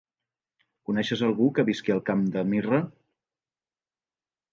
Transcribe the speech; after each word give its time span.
Coneixes 0.89 1.21
algú 1.27 1.49
que 1.59 1.65
visqui 1.67 1.93
al 1.95 2.01
Camp 2.07 2.23
de 2.37 2.43
Mirra? 2.53 2.81